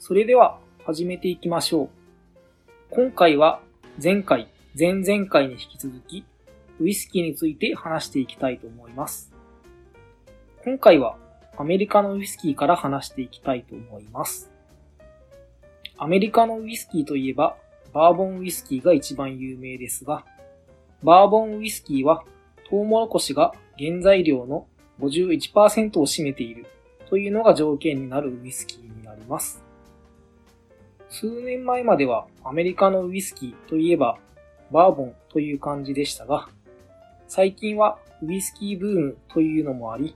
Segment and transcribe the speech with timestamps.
[0.00, 1.88] それでは始めていきましょう。
[2.90, 3.60] 今回は
[4.02, 4.46] 前回、
[4.78, 6.24] 前々回に引き続き、
[6.80, 9.32] ウイスキーについて話していきたいと思います。
[10.64, 11.16] 今回は
[11.56, 14.52] アメリカのウイスキーから話していきたいと思います。
[15.98, 17.56] アメリカのウイスキーといえば、
[17.92, 20.24] バーボンウイスキーが一番有名ですが、
[21.02, 22.22] バーボンウイスキーは
[22.70, 24.68] トウモロコシが原材料の
[25.00, 26.66] 51%を占めている
[27.10, 29.67] というのが条件になるウイスキーになります。
[31.10, 34.18] 数年前まではアメリカのウイスキーといえば
[34.70, 36.48] バーボンという感じでしたが、
[37.26, 40.14] 最近はウイスキーブームというのもあり、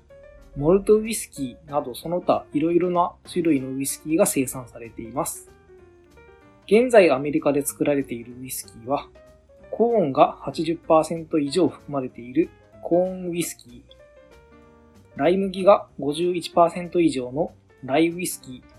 [0.57, 5.51] モルトウイスキーなどその他いろいろな種類のウイスキーが生産されています。
[6.67, 9.09] 現在アメリカで作られているウイスキーは、
[9.71, 12.51] コーンが80%以上含まれている
[12.83, 13.83] コーンウイスキー、
[15.17, 17.53] ライ麦が51%以上の
[17.85, 18.72] ライウイスキー、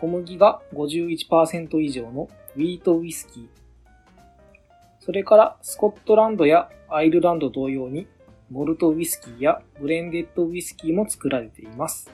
[0.00, 3.46] 小麦が51%以上のウィートウイスキー。
[5.00, 8.06] それからスコットランドやアイルランド同様に
[8.50, 12.10] モルトウイスキーやブレンデッドウイスキーも作られています。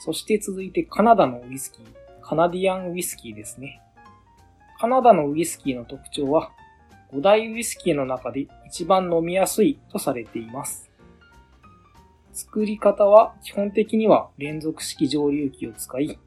[0.00, 1.84] そして続いてカナダのウイスキー、
[2.22, 3.80] カナディアンウイスキーですね。
[4.78, 6.50] カナダのウイスキーの特徴は
[7.12, 10.87] 5大ウイスキーの中で一番飲みやすいとされています。
[12.38, 16.20] 作り方は基本的には連続式蒸留機を使い、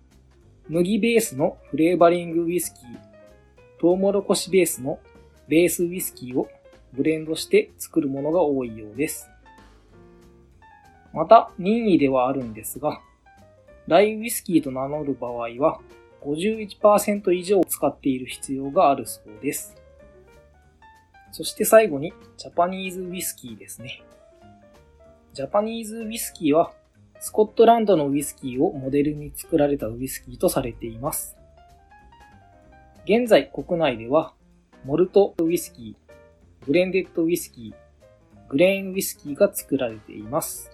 [0.68, 3.00] 麦ベースのフレーバリングウイスキー、
[3.80, 5.00] トウモロコシベースの
[5.48, 6.50] ベースウイスキーを
[6.92, 9.30] ブレンドして作るものが多いようです。
[11.14, 13.00] また任意ではあるんですが、
[13.88, 15.80] ライウイスキーと名乗る場合は
[16.26, 19.78] 51%以上使っている必要があるそうです。
[21.32, 24.04] そして最後にジャパニーズウイスキーですね。
[25.34, 26.74] ジャパニーズウイスキーは、
[27.22, 31.38] スコットランドのウイスキーをモデルに作られたウイスキーとされています。
[33.06, 34.34] 現在国内では、
[34.84, 40.70] モルトウイスキー、ブレンデッドウイスキー、グレーンウイスキーが作られています。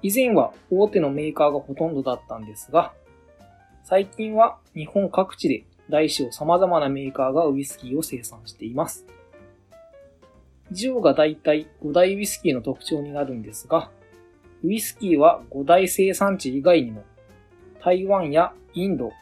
[0.00, 2.94] 以前は大手のメーカーがほとんどだったんですが、
[3.84, 9.04] 最近は日本各地で大小様々なメーカーがウイスキーを生産しています。
[10.72, 13.90] 以上が大体5大ウイスキーの特徴になるんですが、
[14.64, 17.04] ウイスキーは5大生産地以外にも、
[17.84, 19.12] 台湾やインド、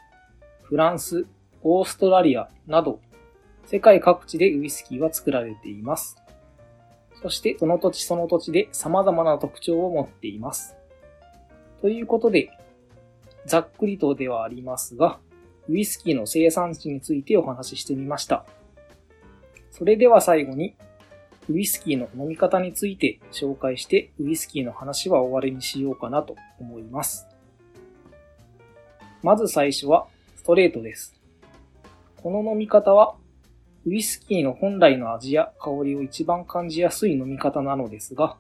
[0.63, 1.27] フランス、
[1.65, 3.01] オーストラリアなど、
[3.65, 6.23] 世界各地でウイスキーは作られています。
[7.21, 10.77] そしてその土地その土地で様々な特徴を持っています。
[11.81, 12.51] ということで、
[13.45, 15.19] ざっくりとではありますが、
[15.69, 18.47] ウイスキーの生産地についてお話ししてみました。
[19.73, 20.77] それでは最後に、
[21.51, 27.27] ウイスキーの飲み方について紹介してウイスキーの話は終わりにしようかなと思います。
[29.25, 30.07] まず最初は
[30.37, 31.13] ストレートです。
[32.23, 33.17] この飲み方は
[33.85, 38.37] ウイスキーの本来の味や香りを一番感じやすい飲み方なのですが、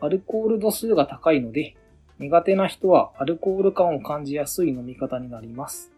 [0.00, 1.74] アルコール度数が高いので
[2.20, 5.90] 苦手な人はアルコール感を感じやすい飲み方になります。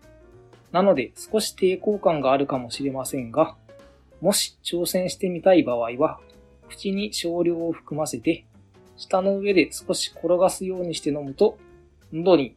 [0.73, 3.57] なので少し抵抗感があるかもしれませんが、
[4.21, 6.21] もし挑戦してみたい場合は、
[6.69, 8.45] 口に少量を含ませて、
[8.97, 11.59] 舌の上で少し転がすようにして飲むと、
[12.13, 12.57] 喉に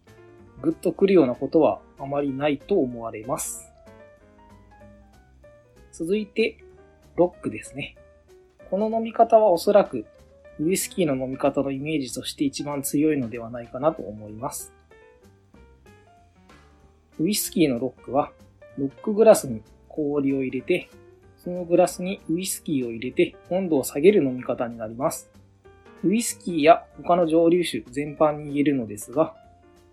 [0.61, 3.71] グッとくるようなことはあまりないと思われます。
[5.91, 6.57] 続いて、
[7.15, 7.95] ロックですね。
[8.69, 10.05] この飲み方はおそらく、
[10.59, 14.73] ウイスキーの飲み方のイメージとして一番強いのではないかなと思います。
[17.19, 18.31] ウイスキーのロックは、
[18.77, 20.89] ロックグラスに氷を入れて、
[21.43, 25.31] そのグラスにウイスキーを入れて温度を下げる飲み方になります。
[26.03, 29.33] ウイスキーや他の蒸留酒全般に言えるのですが、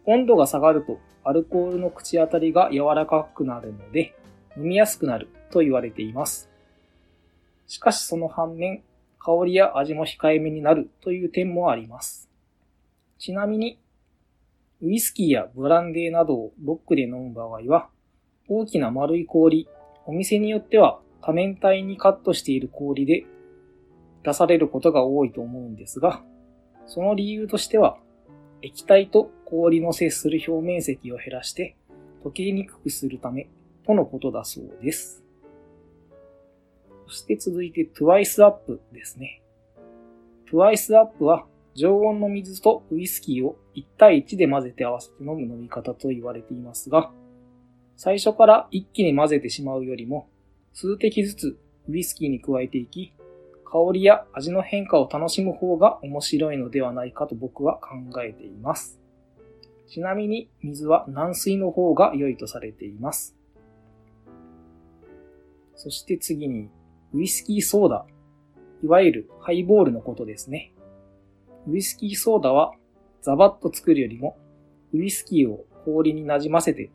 [0.04, 4.14] 温度が下がるとアルコールの口当たりが柔らかくなるので、
[4.58, 6.50] 飲みやすくなると言われています。
[7.66, 8.82] しかしその反面、
[9.18, 12.28] 香りや味も控えめになるという点もあります。
[13.18, 13.78] ちなみに、
[14.82, 17.88] ウイスキーやブランデーなどをロックで飲む場合は、
[18.48, 19.66] 大きな丸い氷、
[20.04, 23.26] お店によっては多面体にカットしている氷で
[24.24, 26.22] 出されることが多いと思うんですが、
[26.86, 27.98] その理由としては、
[28.62, 31.76] 液体と氷の接する表面積を減らして
[32.24, 33.48] 溶けにくくするため
[33.86, 35.22] とのことだそうです。
[37.06, 39.42] そして続いて Twice Up ですね。
[40.50, 47.12] Twice Up は常温の水とウイスキーを1対1で混ぜて合わせて飲む飲み方と言われていますが、
[47.96, 50.28] 最初から一気に混ぜてしまうよりも、
[50.72, 53.12] 数滴ずつウイスキーに加えていき、
[53.64, 58.98] 香りや味の変化を楽しむ方が面白いのではないかと僕は考えています。
[59.88, 63.34] ちなみに水は軟水の方が良いとされています。
[65.76, 66.68] そして次に、
[67.14, 68.04] ウイスキーソーダ。
[68.82, 70.72] いわゆるハイボールのことですね。
[71.66, 72.72] ウイスキーソーダは
[73.22, 74.36] ザバッと作るよりも、
[74.92, 76.90] ウイスキーを氷になじませて、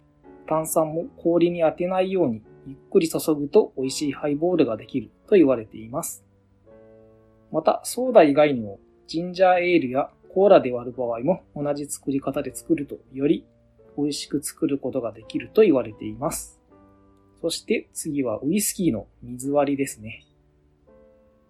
[0.47, 6.23] 炭酸も氷に当てないようにゆっくり注ぐと美味しいハイボールができると言われています。
[7.51, 13.45] また、ソーダ以外にも、ジンジャーエールやコーラで割る場合も同じ作り方で作るとより
[13.97, 16.59] 美味しく作ることができると言われています。
[17.39, 20.25] そして次はウイスキーの水割りですね。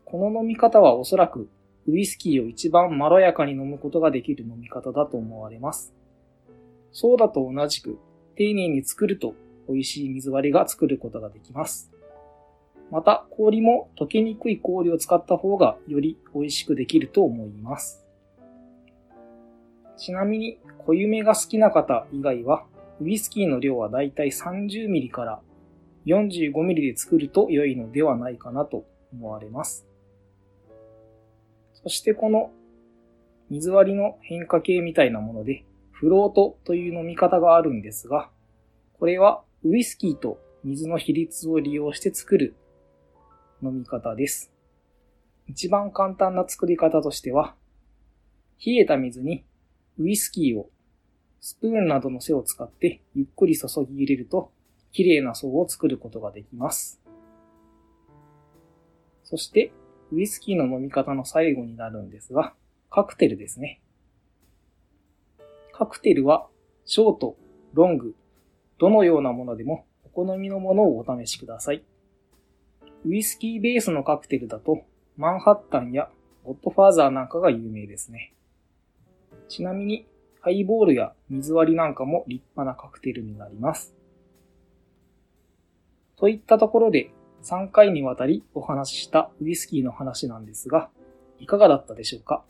[0.04, 1.48] この飲み方はおそらく
[1.88, 5.94] ウイスキーを一番まろやかに飲むことができる飲み方だと思われます。
[6.92, 7.98] ソーダと同じく
[8.36, 9.34] 丁寧に作ると
[9.68, 11.92] 美味しい水割りが作ることができます。
[12.92, 18.06] また氷も溶けにくい氷を使った方がより美味しくできると思います。
[19.98, 22.66] ちなみに濃ゆめが好きな方以外は
[23.02, 25.42] ウイスキーの量はだいたい 30ml から
[26.06, 29.88] 45ml で作ると良いのではないかなと思われます。
[31.74, 32.52] そしてこの
[33.50, 38.30] 水割りの変化系みたいなもので、フロートという飲み方があるんですが、
[38.94, 42.56] これはウイスキーと水の比率を利用して作る
[43.62, 44.52] 飲み方です。
[45.48, 47.56] 一番簡単な作り方としては、
[48.66, 49.46] 冷えた水に
[49.98, 50.70] ウイスキーを
[51.40, 54.52] スプーンなどの背を使ってゆっくり注ぎ入れると
[54.92, 57.02] 綺麗な層を作ることができます。
[59.24, 59.72] そして
[60.12, 62.54] ウイスキーの飲み方の最後になるんですが、
[62.90, 63.82] カクテルですね。
[65.72, 66.48] カクテルは、
[66.86, 67.38] ショート、
[67.74, 68.16] ロング、
[68.84, 71.86] どのようなものでもお好みのものをお試しください。
[73.06, 74.82] ウイスキーベースのカクテルだと、
[75.16, 76.10] マンハッタンや
[76.44, 78.34] ゴッドファーザーなんかが有名ですね。
[79.48, 80.06] ちなみに、
[80.42, 83.96] ハイボールや水割りなんかも立派なカクテルになります。
[86.18, 87.10] といったところで、
[87.44, 90.90] 3回にわたりお話ししたウイスキーの話なんですが、
[91.40, 92.44] いかがだったでしょうか？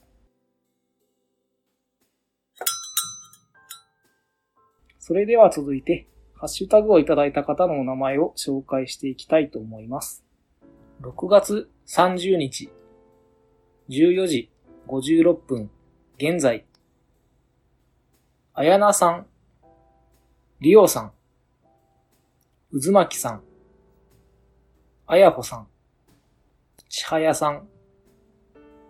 [4.98, 6.08] それでは続いて、
[6.44, 10.26] ハッシュタグをいただいた方のお名前を紹介していきたいと思います。
[11.02, 12.70] 6月30日、
[13.88, 14.52] 14時
[14.90, 15.72] 56分、
[16.18, 16.66] 現在、
[18.54, 19.26] あやなさん、
[20.60, 21.14] りおさん、
[22.72, 23.44] うずまきさん、
[25.08, 25.68] あやほさん、
[26.90, 27.70] ちはやさん、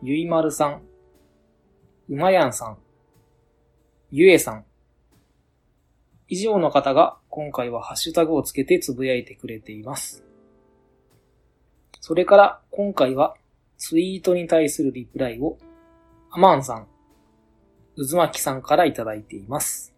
[0.02, 0.82] ゆいまるさん、
[2.10, 2.80] うまやんさん、
[4.10, 4.66] ゆえさん。
[6.34, 10.24] 以上の方が今回はハッシュタグをつけてつぶやいてくれています。
[12.00, 13.36] それから今回は
[13.78, 15.60] ツイートに対するリプライを
[16.32, 16.88] アマンさん、
[17.98, 19.94] うずまきさんからいただいています。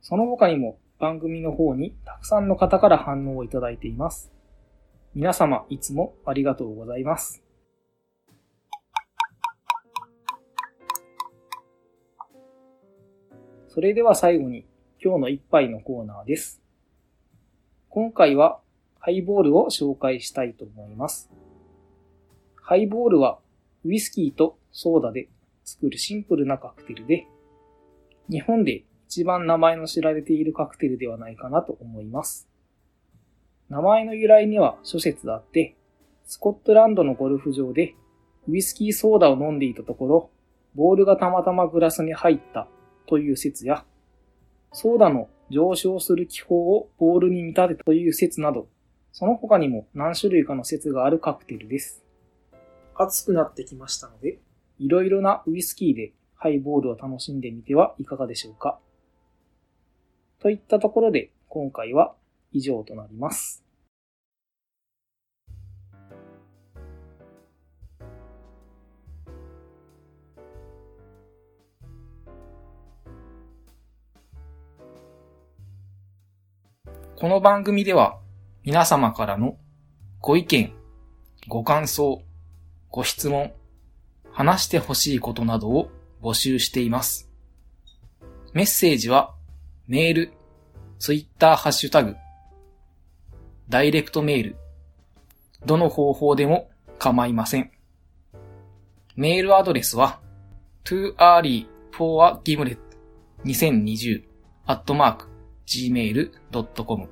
[0.00, 4.30] その他にも番組の方にたくさんの方から反応をいただいています。
[5.12, 7.42] 皆様いつもありがとうございます。
[13.66, 14.66] それでは最後に
[15.04, 16.62] 今日の一杯のコーナーです。
[17.88, 18.60] 今回は
[19.00, 21.28] ハイボールを紹介したいと思います。
[22.54, 23.40] ハイボールは
[23.84, 25.28] ウイスキーとソーダで
[25.64, 27.26] 作るシンプルなカクテルで、
[28.30, 32.48] 日本で一番名前の知られているカクテルではないかなと思います。
[33.70, 35.74] 名前の由来には諸説あって、
[36.26, 37.96] スコットランドのゴルフ場で
[38.46, 40.30] ウイスキーソーダを飲んでいたところ、
[40.76, 42.68] ボールがたまたまグラスに入った
[43.08, 43.84] という説や、
[44.72, 48.68] ソーダの上昇する気泡をボールに見立てという説など、
[49.12, 52.02] その他にも何種類かの説があるカクテルです。
[52.94, 54.38] 暑くなってきましたので、
[54.78, 58.78] いろいろなウイスキーでハイボールを楽しんでみてはいかがでしょうか。
[60.40, 62.14] といったところで今回は
[62.50, 63.61] 以上となります。
[77.22, 78.18] この番組では
[78.64, 79.56] 皆様からの
[80.18, 80.72] ご意見、
[81.46, 82.20] ご感想、
[82.90, 83.52] ご質問、
[84.32, 85.88] 話してほしいことなどを
[86.20, 87.30] 募集しています。
[88.54, 89.36] メッセージは
[89.86, 90.32] メール、
[90.98, 92.16] ツイッターハッシュタグ、
[93.68, 94.56] ダイレクトメール、
[95.64, 97.70] どの方法でも構いません。
[99.14, 100.18] メールアドレスは
[100.82, 102.78] too early for a gimlet
[103.44, 104.24] 2020
[104.66, 105.31] at mark
[105.72, 107.08] gmail.com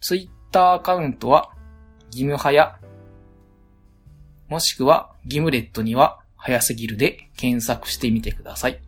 [0.00, 1.50] ツイッターアカウントは
[2.10, 2.78] ギムハヤ
[4.48, 8.80] もしくはギムレットには早すぎるで検索してみてください。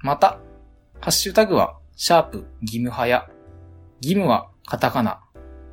[0.00, 0.38] また、
[1.00, 3.28] ハッシュタグはシャープギムハヤ
[4.00, 5.20] ギムはカタカナ、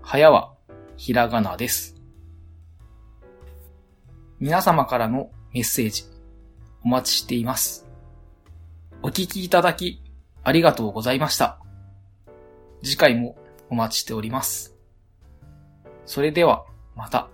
[0.01, 0.53] ハヤは
[0.97, 1.95] ひらがなです。
[4.39, 6.03] 皆様からのメッセージ
[6.83, 7.87] お待ちしています。
[9.01, 10.02] お聞きいただき
[10.43, 11.59] ありがとうございました。
[12.83, 13.37] 次回も
[13.69, 14.75] お待ちしております。
[16.05, 17.32] それではまた。